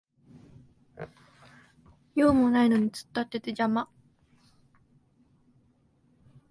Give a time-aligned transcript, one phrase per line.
[2.15, 3.87] 用もないのに突っ立ってて邪魔